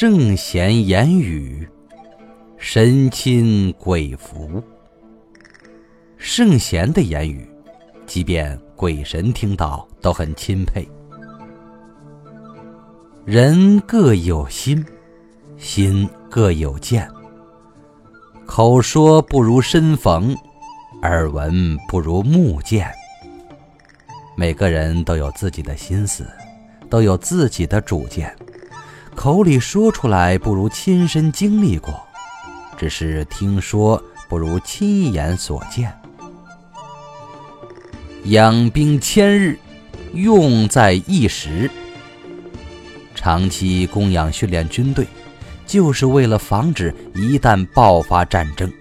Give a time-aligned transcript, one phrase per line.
[0.00, 1.68] 圣贤言语，
[2.56, 4.62] 神亲鬼服。
[6.16, 7.50] 圣贤的言语，
[8.06, 10.88] 即便鬼神听到都很钦佩。
[13.24, 14.86] 人各有心，
[15.56, 17.10] 心各有见。
[18.46, 20.32] 口说不如身逢，
[21.02, 22.88] 耳闻不如目见。
[24.36, 26.24] 每个人都有自己的心思，
[26.88, 28.32] 都有自己的主见。
[29.18, 32.00] 口里说出来不如亲身经历过，
[32.76, 35.92] 只是听说不如亲眼所见。
[38.26, 39.58] 养兵千日，
[40.12, 41.68] 用在一时。
[43.12, 45.04] 长期供养训练军队，
[45.66, 48.72] 就是为了防止一旦爆发战争。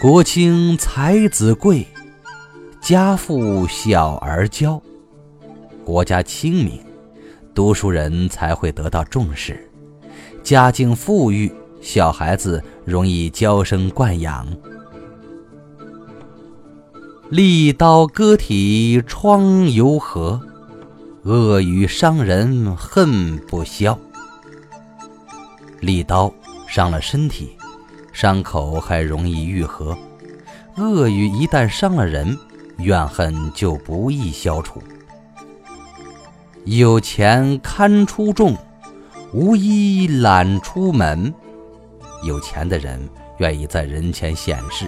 [0.00, 1.86] 国清才子贵，
[2.80, 4.80] 家富小儿骄。
[5.84, 6.80] 国家清明，
[7.56, 9.54] 读书人才会得到重视；
[10.42, 14.46] 家境富裕，小孩子容易娇生惯养。
[17.30, 20.38] 利刀割体疮犹合。
[21.22, 23.98] 恶语伤人恨不消，
[25.80, 26.32] 利刀
[26.68, 27.56] 伤了身体，
[28.12, 29.96] 伤口还容易愈合；
[30.76, 32.38] 恶语一旦伤了人，
[32.80, 34.80] 怨恨就不易消除。
[36.66, 38.56] 有钱堪出众，
[39.32, 41.32] 无衣懒出门。
[42.24, 43.00] 有钱的人
[43.38, 44.84] 愿意在人前显示，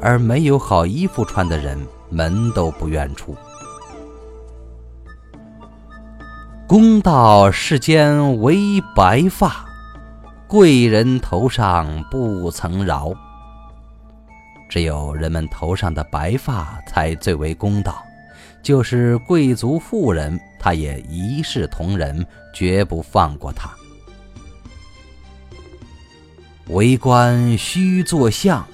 [0.00, 1.78] 而没有好衣服穿的人，
[2.10, 3.36] 门都不愿出。
[6.66, 9.64] 公道世间唯白发，
[10.48, 13.12] 贵人头上不曾饶。
[14.68, 18.02] 只有人们头上的白发才最为公道，
[18.62, 23.70] 就是贵族富人，他也一视同仁，绝不放过他。
[26.68, 28.66] 为官须做相，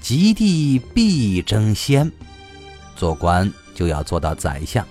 [0.00, 2.10] 及第必争先。
[2.96, 4.86] 做官就要做到宰相，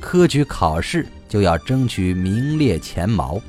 [0.00, 1.06] 科举考试。
[1.28, 3.40] 就要争取名列前茅。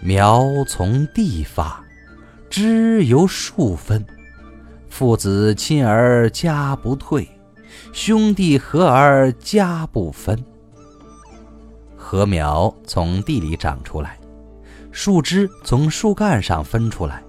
[0.00, 1.84] 苗从地发，
[2.50, 4.04] 枝由树分。
[4.96, 7.28] 父子亲儿家不退，
[7.92, 10.38] 兄弟和儿家不分。
[11.96, 14.16] 禾苗从地里长出来，
[14.92, 17.24] 树枝从树干上分出来，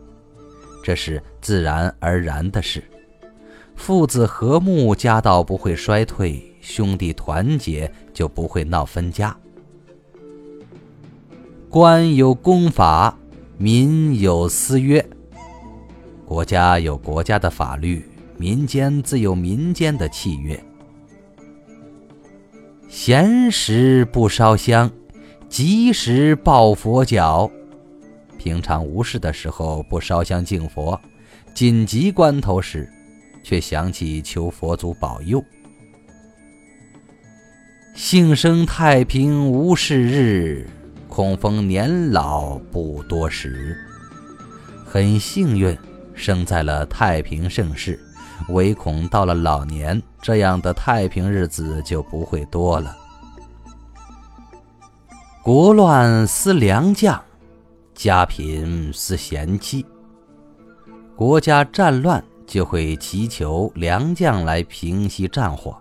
[0.83, 2.83] 这是自然而然的事。
[3.75, 9.35] 父子和睦，家道不会衰退；兄弟团结，就不会闹分家。
[11.67, 13.17] 官有公法，
[13.57, 15.03] 民有私约。
[16.25, 18.03] 国家有国家的法律，
[18.37, 20.61] 民间自有民间的契约。
[22.89, 24.91] 闲时不烧香，
[25.47, 27.49] 急时抱佛脚。
[28.37, 30.99] 平常无事的时候不烧香敬佛，
[31.53, 32.89] 紧急关头时。
[33.45, 35.39] 却想起求佛祖保佑。
[37.93, 40.67] 幸生太平无事日，
[41.07, 43.77] 恐逢年老不多时。
[44.83, 45.77] 很幸运
[46.15, 47.99] 生在了太平盛世，
[48.49, 52.95] 唯恐到了老年，这样的太平日子就不会多了。
[55.43, 57.21] 国乱思良将，
[57.93, 59.85] 家贫思贤妻。
[61.15, 62.23] 国家战乱。
[62.47, 65.75] 就会祈求良将来平息战火，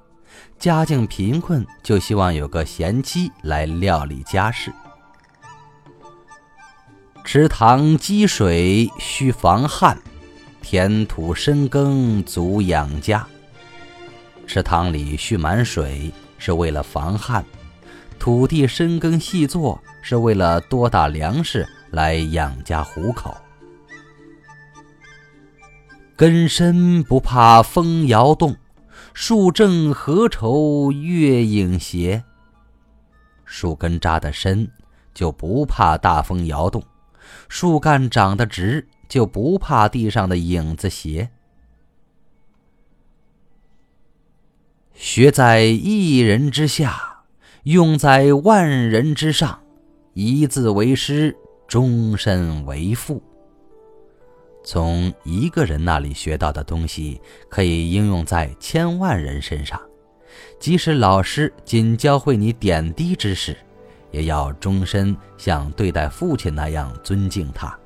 [0.59, 4.73] 家境贫困就希望有个贤妻来料理家事。
[7.23, 9.99] 池塘积水需防旱，
[10.65, 13.25] 田土深耕足养家。
[14.47, 17.45] 池塘里蓄满水是为了防旱，
[18.19, 23.37] 土地深耕细作是为了多打粮食来养家糊口。
[26.17, 28.57] 根深不怕风摇动，
[29.13, 32.25] 树正何愁月影斜。
[33.45, 34.67] 树根扎得深，
[35.13, 36.81] 就不怕大风摇动；
[37.51, 41.31] 树干长得直，就不怕地上的影子斜。
[44.95, 47.25] 学在一人之下，
[47.65, 49.61] 用在万人之上。
[50.13, 51.37] 一字为师，
[51.67, 53.21] 终身为父。
[54.63, 59.81] 从一个人那里学到的东西，可以应用在千万人身上。
[60.61, 63.57] 即使老师仅教会你点滴之事，
[64.13, 67.77] 也要终身像对待父亲那样尊敬他。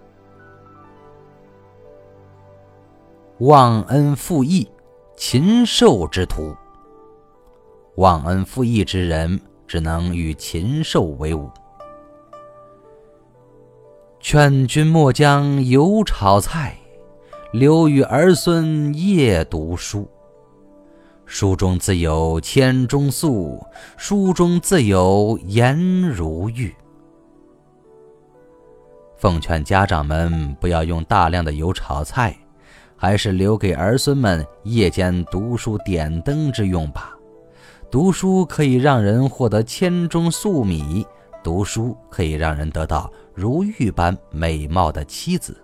[3.40, 4.68] 忘恩负义，
[5.16, 6.56] 禽兽之徒。
[7.94, 11.48] 忘恩负义之人，只能与禽兽为伍。
[14.18, 16.76] 劝君莫将油炒菜，
[17.52, 20.08] 留与儿孙夜读书。
[21.24, 23.64] 书中自有千钟粟，
[23.96, 26.74] 书中自有颜如玉。
[29.16, 32.36] 奉劝家长们不要用大量的油炒菜，
[33.00, 37.16] 还是留给儿孙们夜间读书点灯之用吧。
[37.90, 41.06] 读书可以让人获得千钟粟米，
[41.42, 43.10] 读书可以让人得到。
[43.32, 45.56] 如玉般美貌的妻子，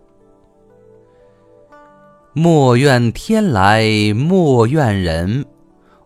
[2.32, 3.84] 莫怨天来
[4.14, 5.44] 莫怨人，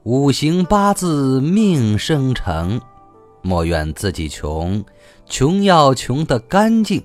[0.05, 2.81] 五行八字命生成。
[3.43, 4.83] 莫怨自己穷，
[5.27, 7.01] 穷要穷得干净；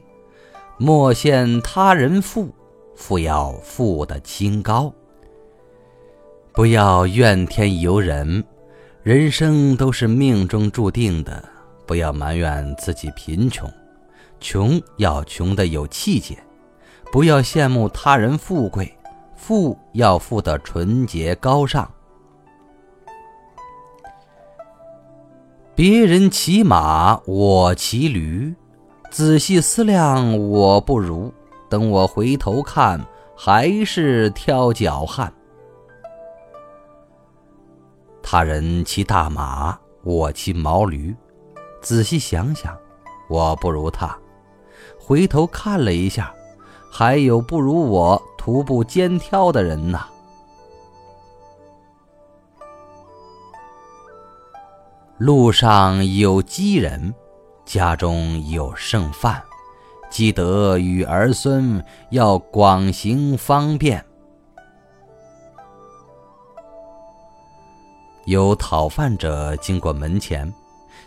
[0.77, 2.49] 莫羡他人富，
[2.95, 4.93] 富要富得清高。
[6.51, 8.43] 不要怨天尤人，
[9.01, 11.43] 人生都是命中注定的。
[11.85, 13.69] 不要埋怨自己贫穷。
[14.39, 16.37] 穷要穷的有气节，
[17.11, 18.85] 不要羡慕他人富贵；
[19.35, 21.89] 富要富的纯洁高尚。
[25.75, 28.53] 别人骑马，我骑驴，
[29.09, 31.33] 仔细思量，我不如。
[31.73, 33.03] 等我回头看，
[33.35, 35.33] 还是挑脚汉。
[38.21, 41.15] 他人骑大马，我骑毛驴，
[41.81, 42.77] 仔细想想，
[43.27, 44.15] 我不如他。
[44.99, 46.31] 回头看了一下，
[46.91, 49.99] 还有不如我徒步肩挑的人呢。
[55.17, 57.11] 路上有饥人，
[57.65, 59.41] 家中有剩饭，
[60.13, 64.05] 积德与儿孙要广行方便。
[68.25, 70.53] 有讨饭者经过门前，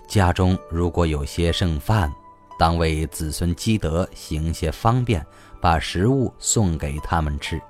[0.08, 2.12] 家中如果有些剩饭。
[2.58, 5.25] 当为子孙积德，行些方便，
[5.61, 7.62] 把食物送给他们吃。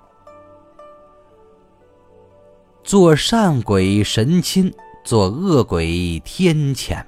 [2.82, 4.72] 做善鬼神亲，
[5.04, 7.04] 做恶鬼天谴。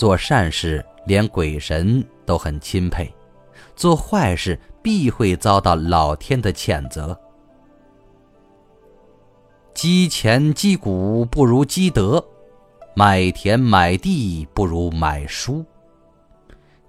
[0.00, 3.04] 做善事，连鬼神都很钦佩；
[3.76, 7.14] 做坏事，必会遭到老天的谴责。
[9.74, 12.24] 积钱积谷，不如积德。
[12.94, 15.62] 买田买地不如买书，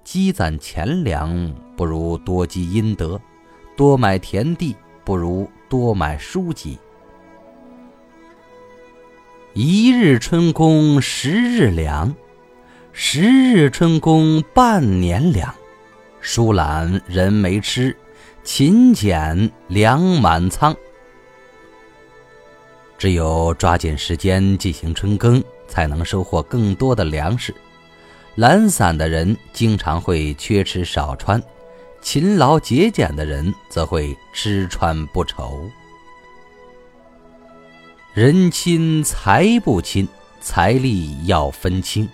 [0.06, 3.20] 积攒钱粮不如多积阴德，
[3.76, 4.74] 多买田地
[5.04, 6.80] 不如多买书籍。
[9.54, 12.16] 一日春耕十日粮，
[12.94, 15.54] 十日春耕半年粮。
[16.20, 17.96] 疏懒人没吃，
[18.44, 20.76] 勤俭粮满仓。
[22.98, 25.44] 只有抓紧时间进行春耕。
[25.72, 27.56] 才能收获更多的粮食。
[28.36, 31.42] 懒散的人经常会缺吃少穿，
[32.02, 35.72] 勤劳节俭的人则会吃穿不愁。
[38.14, 40.06] 人亲财不亲，
[40.42, 42.08] 财力要分清。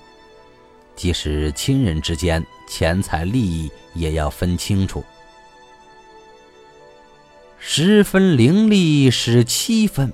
[0.98, 5.01] 即使亲人之间，钱财利益也要分清楚。
[7.60, 10.12] 十分伶俐使七分。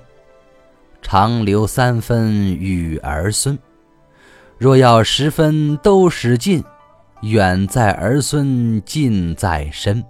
[1.00, 3.58] 常留三分与儿孙，
[4.56, 6.64] 若要十分都使尽，
[7.20, 10.02] 远在儿孙，近在身。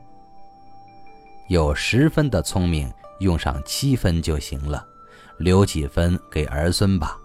[1.48, 4.86] 有十分的聪明，用上七分就行了，
[5.38, 7.16] 留几分给儿孙吧。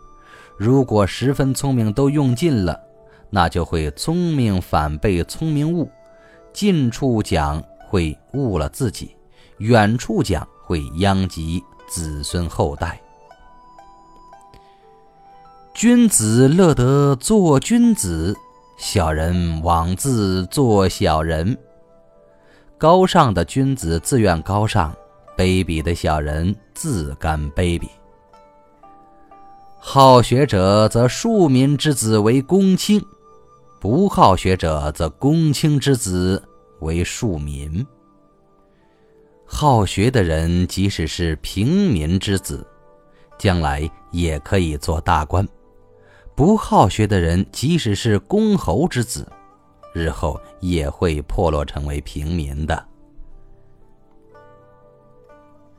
[0.58, 2.77] 如果十分聪明都用尽了，
[3.29, 5.89] 那就会聪明反被聪明误，
[6.51, 9.15] 近处讲会误了自己，
[9.59, 13.00] 远处讲会殃及子孙后代。
[15.74, 18.36] 君子乐得做君子，
[18.77, 21.57] 小人枉自做小人。
[22.77, 24.93] 高尚的君子自愿高尚，
[25.38, 27.88] 卑鄙的小人自甘卑鄙。
[29.77, 33.01] 好学者则庶民之子为公卿，
[33.79, 36.43] 不好学者则公卿之子
[36.81, 37.86] 为庶民。
[39.45, 42.65] 好学的人即使是平民之子，
[43.38, 45.48] 将来也可以做大官。
[46.36, 49.25] 不好学的人，即使是公侯之子，
[49.93, 52.86] 日后也会破落成为平民的。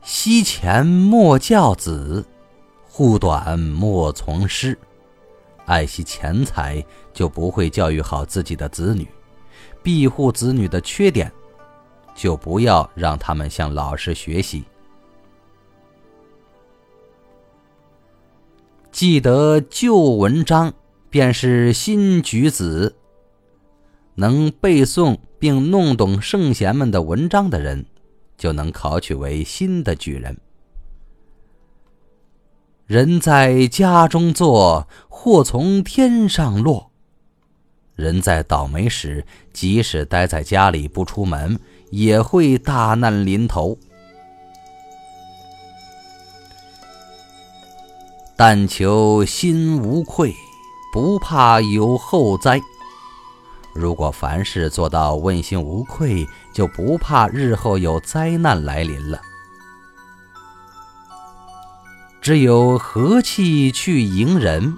[0.01, 2.25] 惜钱莫教子，
[2.83, 4.77] 护短莫从师。
[5.71, 9.05] 爱惜钱财，就不会教育好自己的子女；
[9.81, 11.31] 庇护子女的缺点，
[12.13, 14.65] 就不要让他们向老师学习。
[18.91, 20.73] 记得旧文章
[21.09, 22.93] 便是新举子。
[24.15, 27.85] 能背诵并弄懂圣贤们的文章的人，
[28.37, 30.37] 就能考取为新的举人。
[32.91, 36.91] 人在家中坐，祸从天上落。
[37.95, 41.57] 人在倒霉时，即使待在家里不出门，
[41.91, 43.77] 也会大难临头。
[48.35, 50.35] 但求心无愧，
[50.91, 52.59] 不怕有后灾。
[53.73, 59.21] 如果凡事做到问心无愧，就不怕日后有灾难来临了。
[62.21, 64.77] 只有和气去迎人，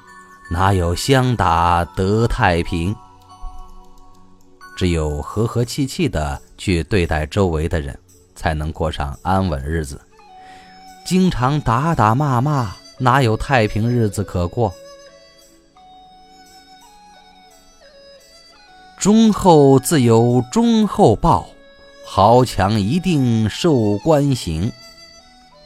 [0.50, 2.96] 哪有相打得太平？
[4.78, 8.00] 只有和和气气的去对待周围的人，
[8.34, 10.00] 才能过上安稳日子。
[11.06, 14.74] 经常打打骂骂，哪有太平日子可过？
[18.98, 21.50] 忠厚自有忠厚报，
[22.06, 24.72] 豪强一定受官刑。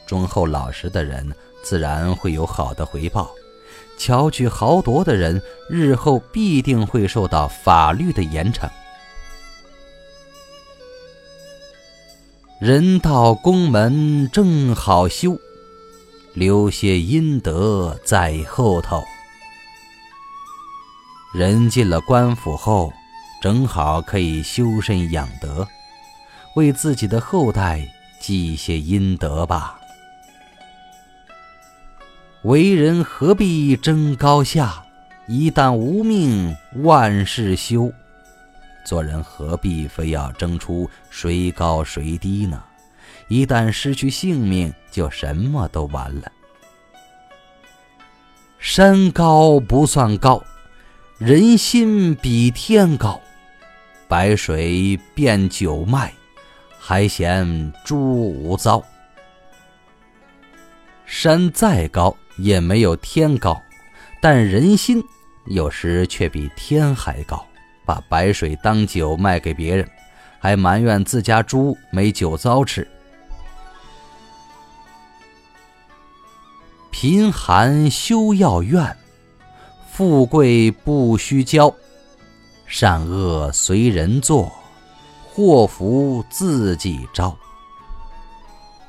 [0.08, 1.32] 忠厚老实的人，
[1.68, 3.28] 自然会有好的回报；
[3.98, 8.66] 巧取豪夺的人，日后必定会受到法律的严惩。
[12.58, 15.38] 人到宫门正好修，
[16.32, 19.04] 留些阴德在后头。
[21.34, 22.90] 人进了官府后。
[23.40, 25.68] 正好可以修身养德，
[26.56, 27.88] 为自己的后代
[28.20, 29.77] 积些阴德吧。
[32.48, 34.82] 为人何必争高下？
[35.26, 37.92] 一旦无命，万事休。
[38.86, 42.64] 做人何必非要争出谁高谁低呢？
[43.28, 46.32] 一旦失去性命，就什么都完了。
[48.58, 50.42] 山高不算高，
[51.18, 53.20] 人心比天高。
[54.08, 56.14] 白水变酒卖，
[56.78, 57.98] 还嫌猪
[58.42, 58.82] 无糟。
[61.04, 63.60] 山再高也没有天高，
[64.20, 65.02] 但人心
[65.46, 67.44] 有时却比天还高。
[67.84, 69.88] 把白水当酒卖给别人，
[70.38, 72.86] 还埋怨自家猪没酒糟吃。
[76.90, 78.94] 贫寒休要怨，
[79.90, 81.74] 富贵不须骄。
[82.66, 84.52] 善恶随人做，
[85.24, 87.34] 祸福自己招。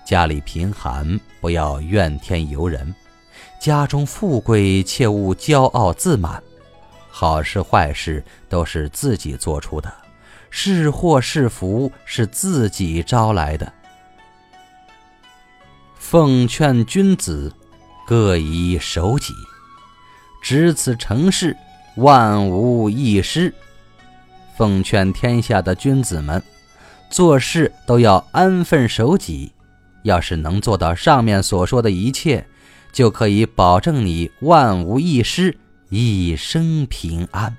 [0.05, 2.93] 家里贫寒，不要怨天尤人；
[3.59, 6.41] 家中富贵，切勿骄傲自满。
[7.09, 9.93] 好事坏事都是自己做出的，
[10.49, 13.71] 是祸是福是自己招来的。
[15.97, 17.53] 奉劝君子，
[18.07, 19.33] 各以守己，
[20.41, 21.55] 执此成事，
[21.97, 23.53] 万无一失。
[24.57, 26.41] 奉劝天下的君子们，
[27.09, 29.51] 做事都要安分守己。
[30.03, 32.47] 要是能做到上面所说的一切，
[32.91, 35.57] 就可以保证你万无一失，
[35.89, 37.55] 一生平安。